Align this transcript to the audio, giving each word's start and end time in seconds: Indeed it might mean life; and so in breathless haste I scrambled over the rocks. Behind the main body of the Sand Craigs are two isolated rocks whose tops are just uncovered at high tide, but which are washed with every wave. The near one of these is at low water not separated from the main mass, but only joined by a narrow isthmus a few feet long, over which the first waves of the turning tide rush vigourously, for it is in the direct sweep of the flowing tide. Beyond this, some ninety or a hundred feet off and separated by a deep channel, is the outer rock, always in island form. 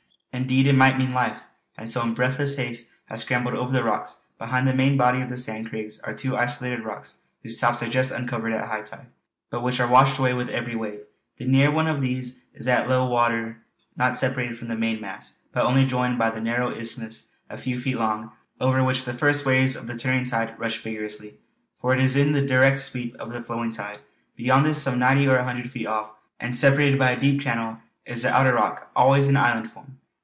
Indeed 0.33 0.65
it 0.65 0.73
might 0.73 0.97
mean 0.97 1.13
life; 1.13 1.45
and 1.77 1.91
so 1.91 2.01
in 2.03 2.13
breathless 2.13 2.55
haste 2.55 2.89
I 3.09 3.17
scrambled 3.17 3.53
over 3.53 3.73
the 3.73 3.83
rocks. 3.83 4.21
Behind 4.37 4.65
the 4.65 4.73
main 4.73 4.95
body 4.95 5.19
of 5.21 5.27
the 5.27 5.37
Sand 5.37 5.69
Craigs 5.69 5.99
are 5.99 6.13
two 6.13 6.37
isolated 6.37 6.85
rocks 6.85 7.19
whose 7.43 7.59
tops 7.59 7.83
are 7.83 7.89
just 7.89 8.13
uncovered 8.13 8.53
at 8.53 8.65
high 8.69 8.81
tide, 8.81 9.07
but 9.49 9.61
which 9.61 9.81
are 9.81 9.89
washed 9.89 10.17
with 10.19 10.49
every 10.49 10.73
wave. 10.73 11.01
The 11.35 11.45
near 11.45 11.69
one 11.69 11.85
of 11.85 11.99
these 11.99 12.43
is 12.53 12.65
at 12.69 12.87
low 12.87 13.05
water 13.05 13.57
not 13.97 14.15
separated 14.15 14.57
from 14.57 14.69
the 14.69 14.77
main 14.77 15.01
mass, 15.01 15.39
but 15.51 15.65
only 15.65 15.85
joined 15.85 16.17
by 16.17 16.29
a 16.29 16.39
narrow 16.39 16.71
isthmus 16.71 17.33
a 17.49 17.57
few 17.57 17.77
feet 17.77 17.97
long, 17.99 18.31
over 18.59 18.81
which 18.83 19.03
the 19.03 19.13
first 19.13 19.45
waves 19.45 19.75
of 19.75 19.85
the 19.85 19.97
turning 19.97 20.25
tide 20.25 20.57
rush 20.57 20.81
vigourously, 20.81 21.35
for 21.77 21.93
it 21.93 21.99
is 21.99 22.15
in 22.15 22.31
the 22.31 22.41
direct 22.41 22.79
sweep 22.79 23.13
of 23.15 23.33
the 23.33 23.43
flowing 23.43 23.71
tide. 23.71 23.99
Beyond 24.37 24.65
this, 24.65 24.81
some 24.81 24.97
ninety 24.97 25.27
or 25.27 25.35
a 25.37 25.43
hundred 25.43 25.69
feet 25.69 25.87
off 25.87 26.11
and 26.39 26.55
separated 26.55 26.97
by 26.97 27.11
a 27.11 27.19
deep 27.19 27.41
channel, 27.41 27.79
is 28.05 28.23
the 28.23 28.33
outer 28.33 28.53
rock, 28.53 28.89
always 28.95 29.27
in 29.27 29.35
island 29.35 29.69
form. 29.69 29.97